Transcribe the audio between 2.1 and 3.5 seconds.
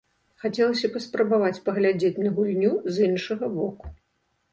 на гульню з іншага